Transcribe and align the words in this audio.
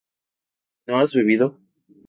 no 0.87 0.97
has 0.99 1.13
bebido 1.13 1.47